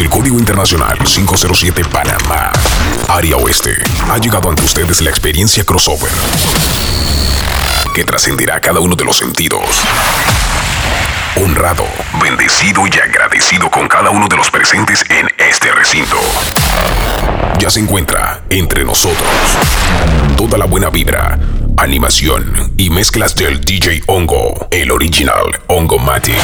Desde 0.00 0.14
el 0.14 0.18
Código 0.18 0.38
Internacional 0.38 0.96
507 0.96 1.84
Panamá, 1.84 2.50
Área 3.06 3.36
Oeste, 3.36 3.76
ha 4.08 4.16
llegado 4.16 4.48
ante 4.48 4.62
ustedes 4.62 5.02
la 5.02 5.10
experiencia 5.10 5.62
crossover 5.62 6.10
que 7.94 8.02
trascenderá 8.04 8.62
cada 8.62 8.80
uno 8.80 8.96
de 8.96 9.04
los 9.04 9.18
sentidos. 9.18 9.60
Honrado, 11.36 11.84
bendecido 12.18 12.86
y 12.86 12.98
agradecido 12.98 13.70
con 13.70 13.88
cada 13.88 14.08
uno 14.08 14.26
de 14.26 14.38
los 14.38 14.50
presentes 14.50 15.04
en 15.10 15.28
este 15.36 15.70
recinto. 15.70 16.16
Ya 17.58 17.68
se 17.68 17.80
encuentra 17.80 18.40
entre 18.48 18.86
nosotros 18.86 19.28
toda 20.34 20.56
la 20.56 20.64
buena 20.64 20.88
vibra, 20.88 21.38
animación 21.76 22.72
y 22.78 22.88
mezclas 22.88 23.34
del 23.34 23.60
DJ 23.60 24.04
Hongo, 24.06 24.66
el 24.70 24.92
original 24.92 25.60
Hongo 25.66 25.98
Matic. 25.98 26.40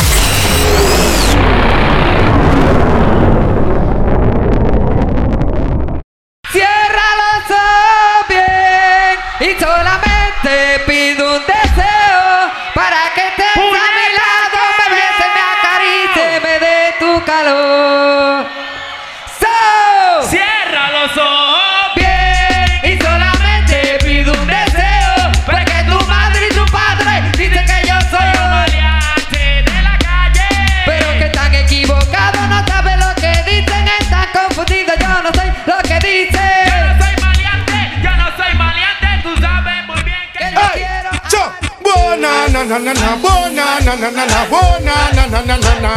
Na 42.87 42.93
na 42.95 43.17
na 43.17 43.51
na, 43.51 43.81
na 43.81 43.95
na 43.97 44.11
na 44.11 44.25
na, 44.27 44.47
bona 44.47 44.95
na 45.17 45.27
na 45.27 45.41
na 45.43 45.57
na 45.57 45.73
na. 45.83 45.91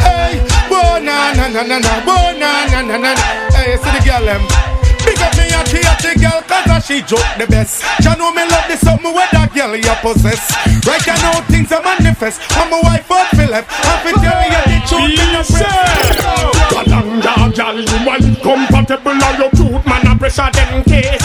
Hey, 0.00 0.40
bona 0.70 1.34
na 1.36 1.48
na 1.48 1.62
na 1.62 1.78
na, 1.78 2.00
bona 2.00 2.64
na 2.72 2.80
na 2.80 2.96
na. 2.96 3.14
Hey, 3.52 3.76
see 3.76 3.90
the 3.92 4.00
girl 4.00 4.24
them. 4.24 4.42
Big 5.04 5.20
up 5.20 5.36
me 5.36 5.52
a 5.52 5.60
she 6.00 6.14
girl, 6.18 6.40
cause 6.48 6.86
she 6.86 7.02
joke 7.02 7.24
the 7.36 7.46
best. 7.46 7.84
You 8.00 8.16
know 8.16 8.32
me 8.32 8.44
love 8.48 8.64
this 8.68 8.80
something 8.80 9.12
where 9.12 9.28
that 9.32 9.52
girl 9.52 9.76
you 9.76 9.94
possess. 10.00 10.40
Right 10.88 11.04
you 11.04 11.16
know 11.20 11.40
things 11.52 11.72
are 11.72 11.82
manifest. 11.84 12.40
I'm 12.56 12.72
a 12.72 12.80
wife 12.88 13.10
of 13.10 13.28
Philip. 13.36 13.64
I'm 13.68 13.98
fi 14.00 14.12
tell 14.16 14.40
you 14.48 14.62
the 14.64 14.78
truth 14.88 15.20
in 15.20 15.28
the 15.36 15.42
press. 15.44 16.40
Kalanga, 16.72 17.52
gal, 17.52 17.76
you 17.80 17.98
want 18.06 18.24
compatible 18.40 19.12
or 19.12 19.32
you 19.36 19.48
cute 19.56 19.84
man 19.84 20.06
a 20.08 20.16
pressure 20.16 20.48
them 20.52 20.84
case. 20.84 21.20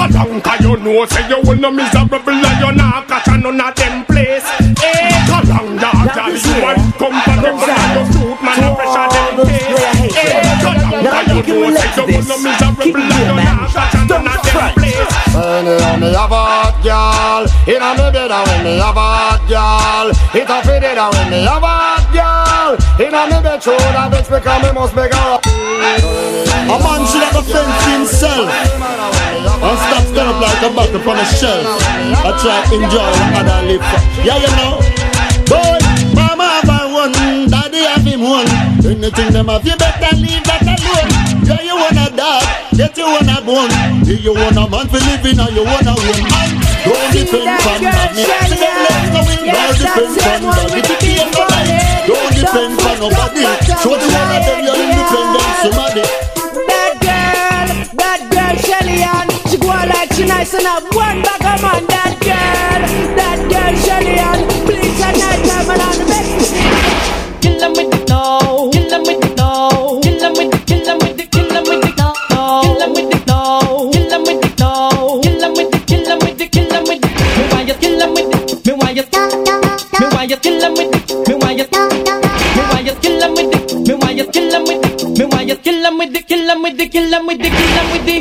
Eh, 0.00 0.08
Kalanga, 0.08 0.56
you 0.62 0.76
know 0.78 1.04
say 1.06 1.28
you 1.28 1.40
will 1.44 1.56
no 1.60 1.70
miserable 1.70 2.30
and 2.32 2.60
you 2.60 2.72
not 2.72 3.06
catch 3.06 3.28
a 3.28 3.36
none 3.36 3.60
of 3.60 3.74
them 3.74 4.04
place. 4.06 4.44
Eh, 4.80 5.12
Kalanga, 5.28 5.90
gal, 6.14 6.32
you 6.32 6.54
want 6.64 6.80
compatible 6.96 7.68
or 7.68 7.92
you 7.92 8.04
cute 8.08 8.40
man 8.40 8.64
a 8.64 8.74
pressure 8.76 9.08
them 9.12 9.36
case. 9.44 10.16
Eh, 10.16 10.40
Kalanga, 10.64 11.20
you 11.28 11.60
know 11.60 11.76
say 11.76 11.90
you 11.96 12.04
will 12.16 12.24
no 12.24 12.36
miserable 12.40 12.96
and 12.96 12.96
you 12.96 13.36
not 13.36 13.68
catch 13.76 13.94
a 13.94 14.00
none 14.08 14.26
of 14.26 14.40
them 14.40 14.72
place. 14.72 15.12
When 15.36 16.00
me 16.00 16.12
have 16.14 16.32
a 16.32 16.40
hot 16.48 16.76
girl. 16.82 17.44
Inna 17.68 17.90
me 17.94 18.06
bed 18.10 18.30
and 18.32 18.48
when 18.48 18.64
me 18.64 18.72
have 18.80 18.96
a 18.96 19.00
hot 19.00 19.40
girl. 19.48 20.08
It 20.34 20.48
a 20.48 20.58
fit 20.64 20.82
it 20.82 20.96
and 20.98 21.12
when 21.14 21.30
me 21.30 21.44
have 21.44 21.62
a 21.62 21.66
hot 21.66 22.06
girl. 22.10 22.72
Inna 22.98 23.26
me 23.28 23.38
bed 23.42 23.62
show 23.62 23.76
that 23.76 24.10
bitch 24.12 24.28
because 24.32 24.62
me 24.64 24.72
must 24.72 24.94
make 24.96 25.12
her 25.12 25.38
A 25.40 26.76
man 26.82 27.00
should 27.06 27.22
have 27.22 27.36
a 27.36 27.42
fence 27.42 27.84
himself 27.86 28.79
and 29.60 29.78
stop 29.78 30.04
stand 30.08 30.28
up 30.28 30.40
like 30.40 30.62
a 30.64 30.70
bucket 30.72 31.06
on 31.06 31.18
a 31.20 31.26
shelf. 31.36 31.64
I 32.24 32.30
try 32.40 32.64
enjoy 32.72 33.04
what 33.04 33.44
other 33.44 33.60
live 33.68 33.84
for. 33.84 34.00
Yeah, 34.24 34.40
you 34.40 34.52
know. 34.56 34.80
Boy, 35.48 35.78
mama 36.16 36.64
have 36.64 36.70
a 36.70 36.78
one, 36.88 37.12
daddy 37.50 37.84
have 37.84 38.04
him 38.04 38.22
one. 38.22 38.48
Anything 38.80 39.32
them 39.32 39.48
have, 39.48 39.64
you 39.66 39.76
better 39.76 40.16
leave 40.16 40.44
that 40.48 40.64
alone. 40.64 41.10
Yeah, 41.44 41.60
you 41.60 41.76
want 41.76 41.98
a 41.98 42.08
dog, 42.14 42.44
get 42.76 42.96
you 42.96 43.04
want 43.04 43.28
a 43.28 43.38
bone. 43.44 43.70
Yeah, 44.06 44.20
you 44.20 44.32
want 44.32 44.56
a 44.56 44.64
man 44.64 44.86
for 44.88 45.00
living 45.02 45.38
or 45.40 45.50
you 45.52 45.64
want 45.64 45.86
a 45.86 45.94
woman. 45.94 46.60
Don't 46.80 47.12
depend 47.12 47.44
on 47.44 47.78
money. 47.84 48.24
She 48.24 48.56
don't 48.56 48.80
let 48.88 49.12
go 49.12 49.20
in. 49.28 49.44
Don't 49.44 49.76
depend 49.76 50.16
on 50.16 50.56
money. 50.56 50.80
Don't 52.08 52.32
depend 52.32 52.80
on 52.80 52.96
nobody. 53.04 53.44
Show 53.82 53.96
and 60.54 60.66
have 60.66 60.82
one 60.94 61.22
bag 61.22 61.44
of 61.46 61.62
man. 61.62 61.86
That 61.86 62.14
girl, 62.26 62.80
that 63.18 63.38
girl 63.50 63.74
Shelly 63.84 64.18
Ann, 64.18 64.40
please 64.66 65.00
at 65.00 65.14
night 65.14 65.42
time 65.46 65.70
and 65.70 65.82
on 65.82 65.94
the 65.98 66.04
best. 66.10 66.50
Kill 67.42 67.62
'em 67.62 67.72
with 67.72 67.90
the 67.90 67.98
no. 68.10 68.70
Kill 68.72 68.94
'em 68.94 69.02
with 69.06 69.20
the 69.20 69.28
no. 69.38 70.00
Kill 70.02 70.24
'em 70.24 70.32
with 70.34 70.50
the, 70.50 70.58
kill 70.66 70.88
'em 70.90 70.98
with 70.98 71.16
the, 71.18 71.24
kill 71.30 71.54
'em 71.54 71.64
with 71.70 71.80
the 71.82 71.90
no. 72.00 72.08
Kill 72.30 72.82
'em 72.82 72.90
with 72.94 73.10
the 73.10 73.18
no. 73.30 73.38
Kill 73.92 74.12
'em 74.12 74.22
with 74.26 74.40
the 74.42 74.50
no. 74.58 74.70
Kill 75.22 75.44
'em 75.44 75.52
with 75.54 75.70
the, 75.70 75.78
kill 75.86 76.10
'em 76.10 76.18
with 76.18 76.38
the, 76.38 76.46
kill 76.48 76.72
'em 76.74 76.84
with 76.88 77.00
the. 77.00 77.08
Me 77.36 77.42
want 77.52 77.68
you 77.68 77.76
kill 77.82 78.02
'em 78.02 78.10
with 78.14 78.28
the. 78.30 78.38
Me 78.66 78.72
want 78.74 78.96
you. 78.98 79.06
Me 80.00 80.06
want 80.10 80.30
you 80.30 80.36
kill 80.36 80.64
'em 80.64 80.74
with 80.74 80.90
the. 80.90 80.98
Me 81.28 81.34
want 81.38 81.58
you. 81.58 81.66
Me 82.56 82.62
want 82.70 82.86
you 82.88 82.94
kill 83.02 83.22
'em 83.22 83.34
with 83.36 83.50
the. 83.50 83.58
Me 83.86 83.94
want 83.94 84.16
you 84.18 84.26
kill 84.34 84.54
'em 84.54 84.64
with 84.66 84.82
the. 84.82 84.88
Me 85.18 85.24
want 85.30 85.46
you 85.48 85.56
kill 85.56 85.84
'em 85.86 85.98
with 85.98 86.12
the, 86.12 86.20
kill 86.20 86.50
'em 86.50 86.62
with 86.62 86.76
the, 86.78 86.86
kill 86.88 87.14
'em 87.14 87.26
with 87.26 87.38
the, 87.38 87.50
kill 87.50 87.78
'em 87.78 87.90
with 87.92 88.04
the 88.06 88.19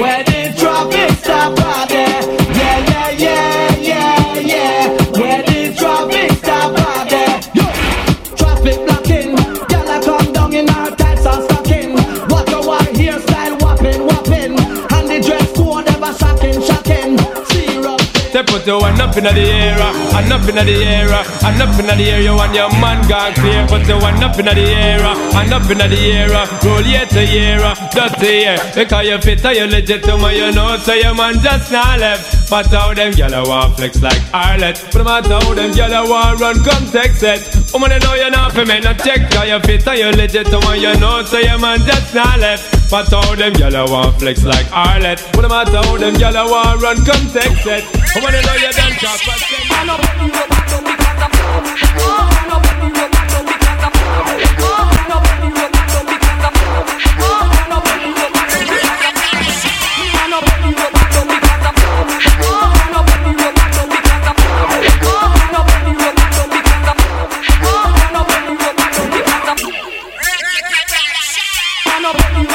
yeah. 0.00 0.29
Put 18.60 18.66
your 18.66 18.80
one 18.82 19.00
up 19.00 19.16
in 19.16 19.24
the 19.24 19.30
air, 19.30 19.80
and 19.80 20.32
up 20.34 20.46
in 20.46 20.54
the 20.54 20.84
air, 20.84 21.08
and 21.08 21.62
up 21.62 21.80
in 21.80 21.86
the 21.86 22.04
air. 22.04 22.20
You 22.20 22.36
and 22.36 22.54
your 22.54 22.68
man 22.76 23.00
gone 23.08 23.32
clear. 23.32 23.66
Put 23.66 23.88
your 23.88 23.98
one 24.02 24.22
up 24.22 24.38
in 24.38 24.44
the 24.44 24.52
air, 24.52 25.00
and 25.00 25.52
up 25.54 25.70
in 25.70 25.78
the 25.78 25.88
air. 25.96 26.28
Roll 26.60 26.84
year 26.84 27.06
to 27.06 27.24
year, 27.24 27.56
just 27.88 28.20
a 28.20 28.28
year. 28.28 28.58
Because 28.74 29.06
you 29.06 29.16
fit 29.16 29.42
and 29.46 29.56
you 29.56 29.64
legit 29.64 30.04
to 30.04 30.18
my, 30.18 30.32
you 30.32 30.52
know, 30.52 30.76
so 30.76 30.92
your 30.92 31.14
man 31.14 31.40
just 31.40 31.72
not 31.72 32.00
left. 32.00 32.50
But 32.50 32.66
how 32.66 32.92
them 32.92 33.12
gyal 33.12 33.48
want 33.48 33.76
flex 33.78 34.02
like 34.02 34.20
Arlet. 34.34 34.76
But 34.92 35.04
matter 35.04 35.40
how 35.40 35.54
them 35.54 35.72
gyal 35.72 36.10
want 36.10 36.40
run, 36.40 36.62
come 36.62 36.84
text 36.92 37.22
it. 37.22 37.72
Woman, 37.72 37.92
you 37.92 38.00
know 38.00 38.12
you're 38.12 38.28
not 38.28 38.52
for 38.52 38.66
me, 38.66 38.78
no 38.80 38.92
check. 38.92 39.24
Cause 39.30 39.48
you 39.48 39.58
fit 39.60 39.88
and 39.88 39.98
you 39.98 40.10
legit 40.20 40.48
to 40.48 40.60
my, 40.68 40.74
you 40.74 40.92
know, 41.00 41.24
so 41.24 41.38
your 41.38 41.58
man 41.58 41.80
just 41.86 42.14
not 42.14 42.38
left. 42.38 42.90
But 42.90 43.08
how 43.08 43.34
them 43.34 43.54
gyal 43.54 43.88
want 43.88 44.20
flex 44.20 44.44
like 44.44 44.70
Arlet. 44.70 45.24
But 45.32 45.48
matter 45.48 45.80
how 45.80 45.96
them 45.96 46.12
gyal 46.16 46.50
want 46.50 46.82
run, 46.82 46.96
come 47.06 47.24
text 47.32 47.64
it. 47.64 47.99
Woman, 48.12 48.34
you 48.34 48.42
know 48.42 48.54
you 48.54 48.72
done 48.72 48.90
chop 48.98 49.20
but 49.24 49.38
Shot 49.38 49.86
me 72.34 72.40
love 72.44 72.49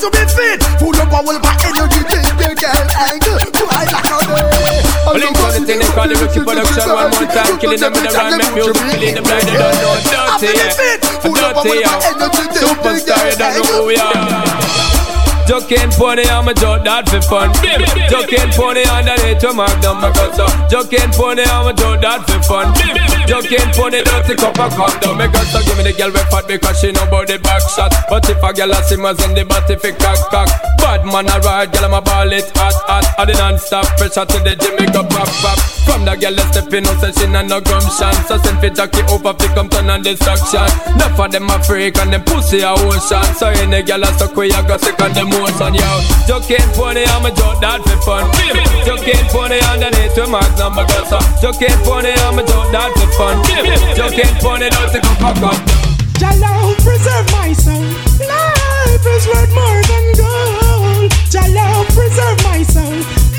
to 0.00 0.08
be 0.10 0.24
fit, 0.32 0.58
full 0.80 0.96
of 0.96 1.08
power, 1.12 1.36
but 1.38 1.56
energy 1.64 2.00
Take 2.08 2.32
the 2.40 2.48
girl 2.56 2.88
angle, 3.08 3.38
fly 3.52 3.84
like 3.84 4.08
a 4.08 4.42
day 4.48 4.80
Blink 5.12 5.36
on 5.44 5.50
the 5.52 5.60
thing 5.66 5.78
they 5.80 5.90
call 5.92 6.08
the 6.08 6.16
rookie 6.16 6.40
production 6.40 6.88
one 6.88 7.10
more 7.10 7.28
time 7.28 7.58
Killing 7.60 7.80
them 7.80 7.92
with 7.92 8.04
the 8.04 8.12
rhyme, 8.16 8.38
make 8.38 8.54
music, 8.54 8.76
killing 8.80 9.14
them 9.14 9.24
like 9.28 9.44
they 9.44 9.56
don't 9.60 9.76
know 9.80 9.96
Dirty, 10.08 10.56
yeah, 10.56 10.72
dirty, 11.52 11.84
yeah 11.84 12.00
Superstar, 12.56 13.20
you 13.28 13.36
don't 13.36 13.54
know 13.56 13.80
who 13.80 13.86
we 13.86 13.96
are 13.96 14.59
Joking 15.50 15.90
pony, 15.98 16.22
I'm 16.30 16.46
a 16.46 16.54
joke 16.54 16.86
that 16.86 17.10
for 17.10 17.18
fun. 17.26 17.50
Joking 18.06 18.54
pony 18.54 18.86
underneath 18.86 19.42
to 19.42 19.50
mark 19.50 19.82
my 19.82 20.06
guts 20.14 20.38
up. 20.38 20.70
Joking 20.70 21.10
pony, 21.10 21.42
I'm 21.42 21.66
a 21.66 21.74
joke 21.74 21.98
that 22.06 22.22
for 22.22 22.38
fun. 22.46 22.70
Joking 23.26 23.66
pony, 23.74 23.98
dirty 24.06 24.38
cup 24.38 24.54
of 24.62 24.70
calm 24.78 24.94
down. 25.02 25.18
My 25.18 25.26
guts 25.26 25.50
give 25.50 25.74
me 25.74 25.90
the 25.90 25.92
girl 25.98 26.14
with 26.14 26.22
fat 26.30 26.46
because 26.46 26.78
she 26.78 26.94
know 26.94 27.02
about 27.02 27.26
the 27.26 27.42
back 27.42 27.66
shot. 27.66 27.90
But 28.06 28.30
if 28.30 28.38
a 28.38 28.50
girl 28.54 28.70
a 28.70 28.78
simmers 28.86 29.18
in 29.26 29.34
the 29.34 29.42
body 29.42 29.74
fi 29.74 29.90
cock 29.90 30.22
cock. 30.30 30.50
Bad 30.78 31.02
man 31.02 31.26
a 31.26 31.42
ride, 31.42 31.74
girl 31.74 31.90
I'm 31.90 31.98
a 31.98 32.00
ball 32.00 32.30
it 32.30 32.46
hot 32.54 32.78
hot. 32.86 33.10
I 33.18 33.26
the 33.26 33.34
non-stop 33.34 33.90
pressure 33.98 34.22
to 34.22 34.38
the 34.46 34.54
gym, 34.54 34.78
make 34.78 34.94
up 34.94 35.10
pop 35.10 35.26
pop. 35.42 35.58
From 35.82 36.06
the 36.06 36.14
girl 36.14 36.38
a 36.38 36.46
step 36.54 36.70
in, 36.70 36.86
no 36.86 36.94
she 37.10 37.26
nah 37.26 37.42
no 37.42 37.58
gumption. 37.58 38.14
So 38.30 38.38
send 38.38 38.62
fi 38.62 38.70
Jackie 38.70 39.02
over 39.10 39.34
fi 39.34 39.50
come 39.50 39.66
turn 39.66 39.90
on 39.90 40.06
destruction. 40.06 40.70
Enough 40.94 41.18
of 41.18 41.34
them 41.34 41.50
a 41.50 41.58
freak 41.66 41.98
and 41.98 42.14
them 42.14 42.22
pussy 42.22 42.62
a 42.62 42.70
ocean. 42.70 43.26
So 43.34 43.50
any 43.50 43.82
girl 43.82 44.06
a 44.06 44.14
stuck 44.14 44.38
with 44.38 44.54
you 44.54 44.62
go 44.62 44.78
sick 44.78 44.94
on 45.02 45.10
them 45.10 45.39
motion, 45.40 45.74
yo. 45.74 45.90
Joking 46.28 46.68
pony, 46.76 47.04
I'm 47.08 47.24
a 47.24 47.32
joke 47.32 47.60
that 47.64 47.80
for 47.80 47.96
fun. 48.04 48.28
Joking 48.84 49.24
pony 49.32 49.58
underneath 49.72 50.14
to 50.14 50.26
mark 50.28 50.50
number 50.60 50.84
guts 50.84 51.12
up. 51.12 51.24
Joking 51.40 51.76
pony, 51.82 52.12
I'm 52.28 52.38
a 52.38 52.44
joke 52.44 52.68
that 52.76 52.92
for 52.92 53.08
fun. 53.16 53.36
Joking 53.96 54.32
pony, 54.44 54.68
don't 54.68 54.92
take 54.92 55.04
a 55.04 55.14
fuck 55.16 55.40
up. 55.40 55.58
Jalo, 56.20 56.76
preserve 56.84 57.26
my 57.32 57.52
soul. 57.56 57.88
Life 58.20 59.06
is 59.16 59.24
worth 59.32 59.52
more 59.56 59.80
than 59.88 60.04
gold. 60.20 61.10
Jalo, 61.32 61.66
preserve 61.96 62.38
my 62.44 62.60
soul. 62.62 63.29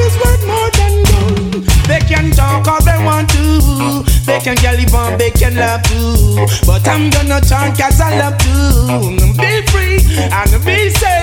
Is 0.00 0.16
worth 0.16 0.44
more 0.46 0.70
than 0.80 0.94
gold. 1.10 1.64
They 1.86 2.00
can 2.00 2.30
talk 2.32 2.66
all 2.66 2.82
they 2.82 2.96
want 3.04 3.28
to. 3.30 4.02
They 4.24 4.40
can 4.40 4.56
live 4.56 4.94
on, 4.94 5.18
they 5.18 5.30
can 5.30 5.56
love 5.56 5.82
too. 5.82 6.46
But 6.66 6.86
I'm 6.88 7.10
gonna 7.10 7.40
talk 7.40 7.76
cause 7.76 8.00
I 8.00 8.16
love 8.18 8.38
to. 8.38 9.10
Be 9.36 9.60
free 9.68 9.98
and 10.32 10.64
be 10.64 10.90
safe. 10.90 11.20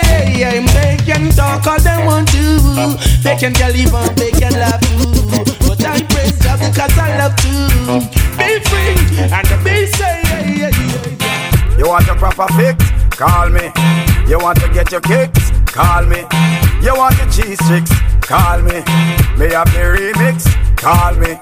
They 0.77 0.97
can 1.05 1.29
talk 1.31 1.65
all 1.65 1.79
they 1.79 2.05
want 2.05 2.27
to. 2.29 2.97
They 3.23 3.35
can 3.37 3.53
live 3.53 3.95
on, 3.95 4.13
they 4.15 4.31
can 4.31 4.53
love 4.59 4.81
too. 4.81 5.65
But 5.65 5.83
I 5.85 6.03
praise 6.03 6.37
God 6.43 6.59
because 6.59 6.97
I 6.97 7.17
love 7.17 7.35
to. 7.37 7.51
Be 8.37 8.59
free 8.69 8.97
and 9.31 9.63
be 9.63 9.87
safe. 9.87 10.77
You 11.79 11.87
want 11.87 12.07
a 12.09 12.15
proper 12.15 12.47
fix? 12.53 12.83
Call 13.17 13.49
me. 13.49 13.71
You 14.27 14.37
want 14.39 14.59
to 14.61 14.69
get 14.69 14.91
your 14.91 15.01
kicks? 15.01 15.51
Call 15.65 16.03
me. 16.05 16.25
You 16.81 16.93
want 16.95 17.17
your 17.17 17.29
cheese 17.31 17.63
sticks? 17.65 17.91
Call 18.27 18.59
me. 18.59 18.83
May 19.39 19.55
I 19.55 19.63
play 19.71 20.11
remix? 20.11 20.51
Call 20.75 21.15
me. 21.15 21.39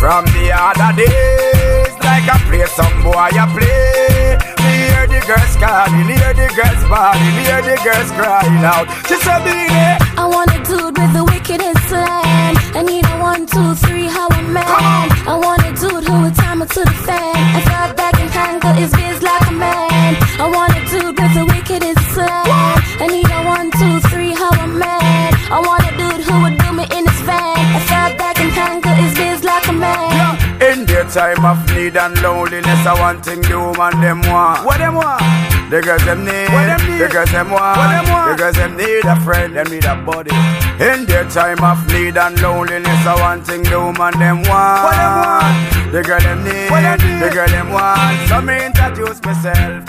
From 0.00 0.24
the 0.32 0.48
other 0.48 0.96
days, 0.96 1.92
like 2.00 2.24
I 2.24 2.40
play 2.48 2.64
some 2.72 3.02
boy, 3.04 3.28
I 3.36 3.44
play. 3.52 4.40
Me 4.64 4.72
hear 4.88 5.06
the 5.12 5.20
girls 5.28 5.54
calling, 5.60 6.08
hear 6.08 6.32
the 6.32 6.48
girls 6.56 6.82
bawling, 6.88 7.36
hear 7.44 7.60
the 7.60 7.76
girls 7.84 8.10
crying 8.16 8.64
out. 8.64 8.88
She 9.06 9.16
said, 9.20 9.44
"Baby, 9.44 9.76
I 10.16 10.24
want 10.24 10.56
a 10.56 10.60
dude 10.64 10.96
with 10.96 11.12
the 11.12 11.22
wickedest 11.22 11.84
slam. 11.92 12.56
I 12.74 12.82
need 12.82 13.04
a 13.04 13.16
one, 13.20 13.44
two, 13.44 13.74
three, 13.84 14.06
how 14.08 14.28
a 14.28 14.42
man. 14.42 14.64
I 15.28 15.36
want 15.36 15.60
a 15.68 15.72
dude 15.76 16.04
who 16.08 16.22
would 16.22 16.34
time 16.34 16.62
it 16.62 16.70
to 16.70 16.80
the 16.80 16.98
fan. 17.06 17.36
I 17.58 17.60
thought 17.68 17.92
back 17.94 18.16
and 18.18 18.32
tangle 18.32 18.72
his 18.72 18.90
biz 18.90 19.20
like 19.20 19.46
a 19.48 19.52
man. 19.52 20.16
I 20.40 20.48
want 20.48 20.72
a 20.80 20.82
dude 20.88 21.12
with 21.12 21.34
the 21.36 21.44
wickedest 21.44 22.00
slam. 22.14 22.51
Time 31.22 31.44
of 31.44 31.58
need 31.70 31.96
and 31.96 32.20
loneliness, 32.20 32.82
I 32.84 32.94
want 32.98 33.24
thing 33.24 33.42
the 33.42 33.54
woman 33.54 33.94
them 34.00 34.22
want. 34.22 34.66
What 34.66 34.78
them 34.78 34.94
want? 34.94 35.22
The 35.70 35.80
girls 35.80 36.04
them 36.04 36.24
need. 36.24 36.50
What 36.50 36.66
them 36.66 36.82
need? 36.82 36.98
The 36.98 37.08
girls 37.14 37.30
them 37.30 37.50
want. 37.50 37.78
What 37.78 37.90
them 37.94 38.06
want? 38.10 38.26
The 38.30 38.34
girls 38.42 38.56
them 38.56 38.76
need 38.76 39.04
a 39.04 39.16
friend, 39.22 39.54
them 39.54 39.68
need 39.70 39.84
a 39.84 39.94
buddy. 39.94 40.34
In 40.82 41.06
their 41.06 41.22
time 41.30 41.62
of 41.62 41.78
need 41.94 42.16
and 42.18 42.34
loneliness, 42.42 43.06
I 43.06 43.14
want 43.22 43.46
thing 43.46 43.62
the 43.62 43.78
woman 43.78 44.18
them 44.18 44.42
want. 44.50 44.82
What 44.82 44.96
them 44.98 45.14
want? 45.22 45.92
The 45.94 46.02
girl 46.02 46.20
them 46.26 46.42
need. 46.42 46.70
What 46.72 46.82
them 46.82 46.98
need? 46.98 47.22
The 47.22 47.30
girl 47.30 47.50
them 47.54 47.68
want. 47.70 48.28
So 48.28 48.42
me 48.42 48.56
introduce 48.66 49.22
myself. 49.22 49.80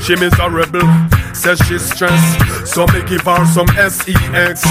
She 0.00 0.16
miserable, 0.16 0.88
says 1.34 1.58
she's 1.68 1.84
stressed. 1.84 2.72
So 2.72 2.86
me 2.88 3.04
give 3.04 3.28
her 3.28 3.44
some 3.44 3.68
sex. 3.68 4.62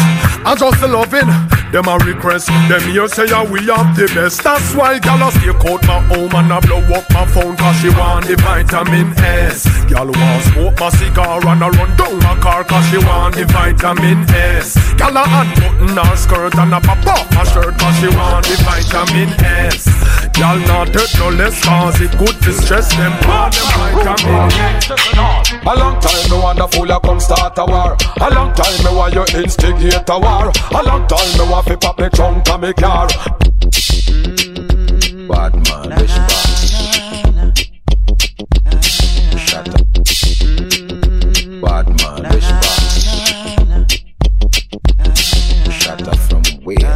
I 0.49 0.55
just 0.57 0.81
loving 0.81 1.29
them 1.73 1.89
a 1.89 1.97
request. 2.05 2.47
Them 2.69 2.81
here 2.93 3.07
say 3.07 3.25
yeah, 3.25 3.43
we 3.43 3.65
have 3.65 3.97
the 3.97 4.05
best. 4.13 4.43
That's 4.43 4.75
why 4.75 4.99
gal 4.99 5.27
a 5.27 5.31
stay 5.33 5.49
out 5.49 5.81
my 5.89 5.99
home 6.13 6.33
and 6.37 6.53
I 6.53 6.59
blow 6.61 6.85
up 6.93 7.09
my 7.09 7.25
phone 7.25 7.57
cause 7.57 7.81
she 7.81 7.89
want 7.89 8.29
the 8.29 8.37
vitamin 8.37 9.09
S. 9.17 9.65
Gal 9.89 10.05
want 10.05 10.43
smoke 10.53 10.77
my 10.79 10.89
cigar 10.93 11.41
and 11.41 11.63
I 11.63 11.69
run 11.73 11.97
down 11.97 12.17
my 12.21 12.37
car 12.37 12.63
cause 12.63 12.85
she 12.93 13.01
want 13.01 13.35
the 13.35 13.45
vitamin 13.49 14.21
S. 14.29 14.77
Gal 15.01 15.17
a 15.17 15.25
unbutton 15.25 15.97
her 15.97 16.15
skirt 16.15 16.53
and 16.61 16.75
I 16.77 16.79
pop 16.79 17.01
off 17.09 17.25
my 17.33 17.43
shirt 17.43 17.73
cause 17.81 17.97
she 17.97 18.09
want 18.13 18.45
the 18.45 18.55
vitamin 18.61 19.33
S. 19.41 19.89
Gal 20.37 20.59
not 20.69 20.93
hurt 20.93 21.09
no 21.17 21.29
less 21.33 21.57
cause 21.65 21.99
it 21.99 22.13
good 22.21 22.37
to 22.45 22.53
stress 22.53 22.93
them 22.93 23.13
for 23.25 23.49
them 23.49 23.65
vitamin 23.97 24.45
S. 24.77 24.93
A 25.65 25.73
long 25.73 25.97
time 25.97 26.21
me 26.29 26.67
fool 26.69 26.91
a 26.91 26.99
come 27.01 27.19
start 27.19 27.57
a 27.57 27.65
war. 27.65 27.97
A 28.21 28.29
long 28.29 28.53
time 28.53 28.77
me 28.85 28.93
want 28.93 29.13
you 29.17 29.25
instigate 29.41 30.05
a 30.09 30.19
war. 30.19 30.53
A 30.53 30.81
long 30.85 31.07
time 31.09 31.33
me 31.33 31.49
want 31.49 31.62
fi 31.65 31.75
pop 31.75 31.99
me 31.99 32.09
trunk 32.09 32.49
and 32.49 32.61
me 32.61 32.73
car. 32.73 33.07
Bad 35.29 35.53
man, 35.65 35.89
wishbone. 35.97 37.53
Shut 39.37 39.69
up. 39.69 39.85
Bad 41.61 41.87
man, 41.99 42.23
wishbone. 42.31 43.87
Shut 45.71 46.07
up 46.07 46.17
from 46.17 46.43
where? 46.63 46.93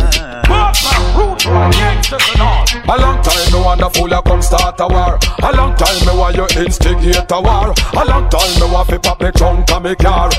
A 2.90 2.96
long 3.00 3.22
time 3.22 3.52
me 3.52 3.60
want 3.60 3.80
the 3.80 3.90
fool 3.94 4.14
a 4.14 4.22
come 4.22 4.42
start 4.42 4.80
a 4.80 4.88
war. 4.88 5.20
A 5.44 5.52
long 5.56 5.76
time 5.76 6.06
me 6.06 6.14
want 6.18 6.36
you 6.36 6.48
instigate 6.62 7.32
a 7.32 7.42
war. 7.42 7.74
A 7.94 8.06
long 8.06 8.30
time 8.30 8.60
me 8.60 8.68
want 8.72 8.90
fi 8.90 8.98
pop 8.98 9.22
me 9.22 9.32
trunk 9.32 9.72
and 9.72 9.84
me 9.84 9.96
car. 9.96 10.30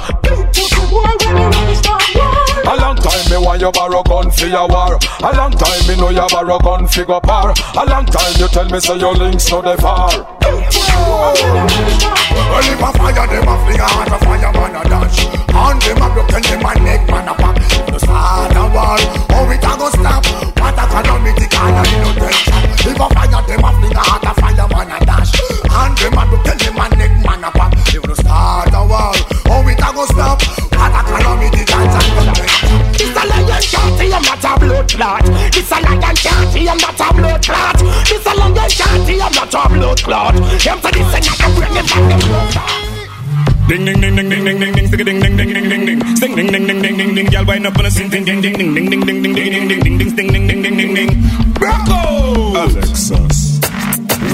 A 2.68 2.76
long 2.76 2.96
time 2.96 3.24
me 3.30 3.38
want 3.38 3.62
you 3.62 3.72
borrow 3.72 4.02
gun 4.02 4.30
for 4.30 4.44
your 4.44 4.68
war. 4.68 4.98
A 5.24 5.32
long 5.34 5.52
time 5.52 5.86
me 5.88 5.96
know 5.96 6.10
you 6.10 6.26
borrow 6.28 6.58
gun 6.58 6.86
fi 6.86 7.02
go 7.02 7.18
par. 7.18 7.54
A 7.72 7.86
long 7.88 8.04
time 8.04 8.34
you 8.36 8.46
tell 8.48 8.68
me 8.68 8.78
say 8.78 8.98
your 8.98 9.14
links 9.14 9.50
no 9.50 9.62
dey 9.62 9.76
far. 9.76 10.10
Well, 12.48 12.64
if 12.68 12.80
a 12.80 12.92
fire, 12.92 13.26
them 13.26 13.48
a 13.48 13.56
fling 13.64 13.80
a 13.80 13.88
heart, 13.88 14.12
a 14.12 14.18
fire 14.20 14.52
man 14.52 14.76
a 14.76 14.84
dance. 14.84 15.16
And 15.48 15.80
them 15.80 16.02
a 16.02 16.12
broken, 16.12 16.42
them 16.44 16.60
a 16.60 16.74
neck 16.84 17.08
man 17.08 17.28
a 17.28 17.34
pop. 17.34 17.56
The 17.56 17.98
start 17.98 18.52
a 18.52 18.64
war, 18.68 19.00
how 19.32 19.48
it 19.48 19.64
a 19.64 19.72
go 19.80 19.88
stop? 19.88 20.24
What 20.60 20.76
a 20.76 20.84
calamity, 20.92 21.48
can 21.48 21.72
I 21.72 21.88
no 22.04 22.12
tension. 22.20 22.52
If 22.84 23.00
a 23.00 23.08
fire, 23.16 23.42
them 23.48 23.64
a 23.64 23.70
fling 23.80 23.96
a 23.96 24.02
heart, 24.04 24.28
a 24.28 24.32
fire 24.36 24.68
man 24.68 24.92
a 24.92 24.98
dash. 25.08 25.32
And 25.72 25.96
them 25.96 26.18
a 26.20 26.22
broken, 26.28 26.58
them 26.60 26.76
a 26.76 26.88
neck 26.96 27.16
man 27.24 27.44
a 27.44 27.50
pop. 27.50 27.77
Ding 43.68 43.84
ding 43.84 44.00
ding 44.00 44.16
ding 44.16 44.30
ding 44.30 44.44
ding 44.44 44.60
ding 44.60 44.72
ding 44.72 44.88
ding 44.88 45.04
ding 45.04 45.20
ding 45.20 45.36
ding 45.36 45.52
ding 45.52 45.68
ding 45.68 45.84
ding 45.84 46.16
sing 46.16 46.34
ding 46.36 46.46
ding 46.46 46.66
ding 46.66 46.80
ding 46.80 46.96
ding 46.96 47.14
ding 47.14 47.26
girl 47.26 47.44
wind 47.44 47.66
up 47.66 47.76
on 47.78 47.84
a 47.84 47.90
sing 47.90 48.08
ding 48.08 48.24
ding 48.24 48.40
ding 48.40 48.54
ding 48.56 48.74
ding 48.74 48.88
ding 48.88 49.04
ding 49.04 49.22
ding 49.22 49.34
ding 49.34 49.68
ding 49.68 49.68
ding 49.68 49.98
ding 49.98 49.98
ding 49.98 50.16
ding 50.16 50.46
ding 50.48 50.62
ding 50.62 50.76
ding 50.78 50.94
ding 50.94 51.10
Bravo! 51.52 52.64
Alexis. 52.64 53.60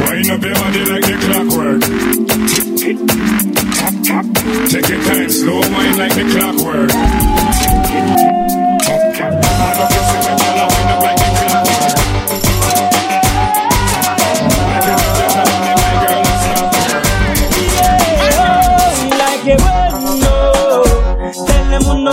Wind 0.06 0.30
up 0.30 0.40
your 0.40 0.54
body 0.54 0.84
like 0.86 1.02
the 1.02 1.14
Take 4.70 4.88
your 4.88 5.02
time, 5.02 5.30
slow 5.30 5.60
wine 5.60 5.98
like 5.98 6.14
the 6.14 6.24
clockwork. 6.30 7.03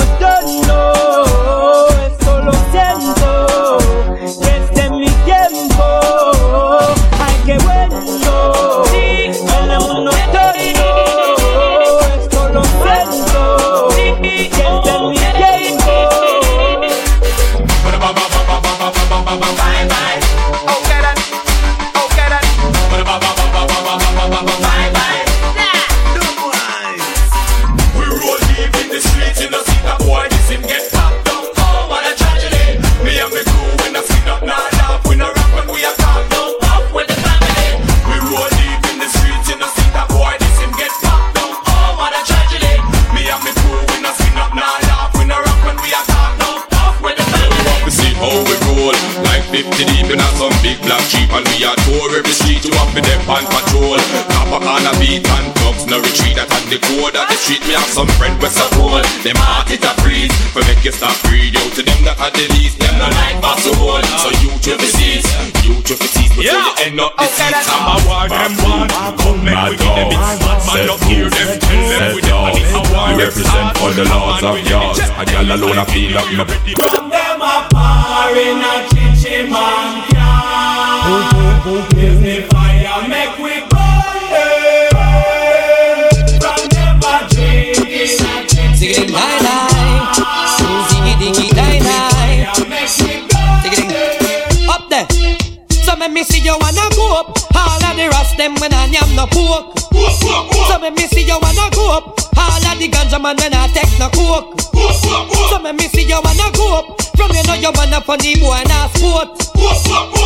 Tenemos 0.02 0.44
unos 0.46 0.91
50 49.52 49.84
deep 49.84 50.08
in 50.08 50.16
a 50.16 50.28
some 50.40 50.56
big 50.64 50.80
black 50.80 51.04
sheep 51.12 51.28
And 51.28 51.44
we 51.52 51.68
are 51.68 51.76
tour 51.84 52.08
every 52.16 52.32
street 52.32 52.64
You 52.64 52.72
have 52.80 52.88
to 52.96 53.04
them 53.04 53.20
on 53.28 53.44
patrol. 53.52 54.00
Top 54.32 54.48
a 54.48 54.58
corner 54.64 54.96
beat 54.96 55.28
and 55.28 55.52
thugs 55.60 55.84
no 55.92 56.00
retreat 56.00 56.40
That 56.40 56.48
at 56.48 56.64
the 56.72 56.80
code 56.80 57.20
of 57.20 57.28
the 57.28 57.36
street 57.36 57.60
Me 57.68 57.76
have 57.76 57.92
some 57.92 58.08
friend 58.16 58.40
with 58.40 58.56
a 58.56 58.68
cold 58.80 59.04
Them 59.28 59.36
heart 59.36 59.68
it 59.68 59.84
a 59.84 59.92
freeze 60.00 60.32
For 60.56 60.64
make 60.72 60.80
you 60.88 60.96
stop 60.96 61.12
breathe 61.28 61.60
Out 61.60 61.68
to 61.76 61.84
them 61.84 62.00
that 62.08 62.16
are 62.24 62.32
the 62.32 62.48
least 62.56 62.80
Them 62.80 62.96
no 62.96 63.12
like 63.12 63.44
pass 63.44 63.60
the 63.68 63.76
whole 63.76 64.00
So 64.24 64.32
you 64.40 64.56
to 64.56 64.72
the 64.80 64.88
seas 64.88 65.28
You 65.68 65.76
to 65.84 65.94
the 66.00 66.08
seas 66.08 66.32
Before 66.32 66.48
you 66.48 66.88
end 66.88 67.04
up 67.04 67.12
the 67.20 67.28
seats 67.28 67.68
I'm 67.68 67.92
a 67.92 67.96
war 68.08 68.26
them 68.32 68.56
one 68.64 68.88
Come 69.20 69.44
make 69.44 69.60
we 69.68 69.76
give 69.76 70.00
them. 70.00 70.16
It 70.16 70.22
Mad 70.48 70.64
man 70.64 70.88
up 70.96 71.04
here 71.04 71.28
Them. 71.28 71.60
tell 71.60 71.84
them 71.92 72.16
with 72.16 72.24
them 72.24 72.40
money 72.40 72.64
I 72.72 72.80
war. 72.88 73.04
We 73.12 73.28
represent 73.28 73.68
all 73.84 73.92
the 73.92 74.06
lords 74.08 74.44
of 74.48 74.58
yards 74.64 75.04
A 75.12 75.24
gal 75.28 75.44
alone 75.44 75.76
I 75.76 75.86
feel 75.92 76.16
up 76.16 76.28
my 76.40 76.48
Them 76.48 77.44
a 77.44 77.68
par 77.68 78.32
in 78.32 78.64
a 78.64 79.01
chichi 79.22 79.44
man 79.50 80.02
fire, 82.50 83.08
make 83.08 83.38
we 83.38 83.62
burn 83.70 84.90
From 86.42 86.62
Up 94.70 94.90
there. 94.90 95.08
So 95.70 95.96
me 95.96 96.24
see 96.24 96.40
you 96.40 96.58
wanna 96.60 96.90
go 96.96 97.20
up. 97.20 97.38
All 97.56 97.84
of 97.84 97.96
the 97.96 98.10
rest 98.10 98.38
them 98.38 98.56
when 98.56 98.74
I 98.74 98.86
yam 98.88 99.16
no 99.16 99.28
pork. 99.28 99.81
So 99.94 100.80
me 100.80 100.90
me 100.92 101.08
see 101.08 101.24
you 101.24 101.38
wanna 101.42 101.70
go 101.72 101.98
up. 101.98 102.20
All 102.38 102.66
of 102.66 102.80
the 102.80 102.88
ganja 102.90 103.22
man 103.22 103.36
when 103.38 103.54
I 103.54 103.68
take 103.68 103.92
no 104.00 104.10
coke. 104.10 104.60
So 105.50 105.60
me 105.60 105.72
me 105.74 105.88
see 105.90 106.04
you 106.08 106.20
wanna 106.24 106.52
go 106.54 106.80
up. 106.80 107.02
From 107.18 107.32
you 107.36 107.44
know 107.44 107.54
you 107.56 107.72
wanna 107.76 108.02
funny 108.02 108.36
boy 108.40 108.54
and 108.56 108.72
a 108.72 108.90
sport. 108.98 109.42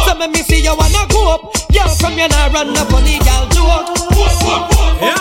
So 0.05 0.15
me 0.15 0.27
me 0.27 0.41
see 0.43 0.61
you 0.61 0.75
wanna 0.75 1.05
go 1.09 1.33
up. 1.35 1.41
Girl 1.73 1.89
from 1.95 2.13
you 2.17 2.27
nah 2.27 2.47
run 2.53 2.75
up 2.77 2.89
funny 2.89 3.17
girl 3.19 3.47
joke. 3.49 3.89
Yeah. 5.01 5.17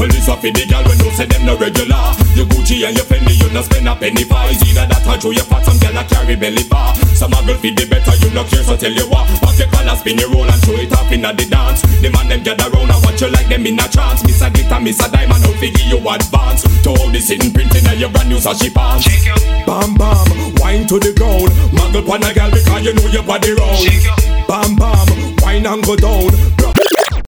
Well, 0.00 0.08
it's 0.08 0.26
up 0.26 0.42
in 0.42 0.56
the 0.56 0.64
gal 0.64 0.82
when 0.88 0.98
you 1.04 1.12
say 1.12 1.28
them 1.28 1.44
no 1.44 1.54
regular. 1.60 2.00
You 2.32 2.48
Gucci 2.48 2.80
and 2.88 2.96
your 2.96 3.04
Fendi, 3.04 3.36
you 3.36 3.46
no 3.52 3.60
spend 3.60 3.86
a 3.86 3.94
penny 3.94 4.24
for. 4.24 4.40
It's 4.48 4.64
either 4.64 4.88
that 4.88 5.04
or 5.04 5.20
show 5.20 5.30
your 5.30 5.44
fat, 5.44 5.68
some 5.68 5.78
gal 5.78 5.94
a 5.94 6.02
carry 6.08 6.34
belly 6.34 6.64
bar. 6.64 6.96
Some 7.12 7.36
a 7.36 7.40
girl 7.44 7.60
feed 7.60 7.76
the 7.76 7.84
better, 7.84 8.16
you 8.24 8.32
no 8.32 8.42
care, 8.48 8.64
so 8.64 8.74
tell 8.74 8.90
you 8.90 9.04
what. 9.12 9.28
Pop 9.44 9.52
your 9.60 9.68
collar, 9.68 9.94
spin 10.00 10.16
your 10.16 10.32
roll 10.32 10.48
and 10.48 10.60
show 10.64 10.74
it 10.74 10.90
off 10.96 11.12
inna 11.12 11.36
the 11.36 11.44
dance. 11.44 11.84
The 12.00 12.08
man 12.08 12.26
them 12.32 12.42
gather 12.42 12.72
round 12.72 12.88
and 12.88 13.02
watch 13.04 13.20
you 13.20 13.28
like 13.30 13.52
them 13.52 13.68
in 13.68 13.78
a 13.78 13.86
trance. 13.86 14.24
Miss 14.24 14.40
a 14.40 14.48
glitter, 14.48 14.80
miss 14.80 14.98
a 15.04 15.06
diamond, 15.12 15.44
out 15.44 15.56
figure 15.60 15.84
you 15.84 16.00
advance. 16.00 16.64
To 16.82 16.90
all 16.96 17.10
this 17.12 17.28
sitting 17.28 17.52
printing 17.52 17.84
and 17.84 18.00
your 18.00 18.08
brand 18.08 18.32
new 18.32 18.40
sashi 18.40 18.72
pants. 18.72 19.06
Bam 19.68 19.92
bam, 20.00 20.24
wine 20.56 20.88
to 20.88 20.96
the 20.96 21.12
ground. 21.12 21.52
Muggle 21.76 22.02
pon 22.02 22.24
a 22.24 22.32
gal 22.32 22.48
because 22.48 22.80
you 22.80 22.96
know 22.96 23.06
your 23.12 23.22
body 23.28 23.52
round. 23.52 23.84
Bam 24.48 24.72
bam, 24.72 25.06
wine 25.44 25.68
and 25.68 25.84
go 25.84 25.94
down. 26.00 26.32